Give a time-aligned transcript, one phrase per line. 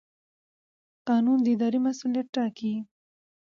[1.07, 2.73] قانون د ادارې مسوولیت ټاکي.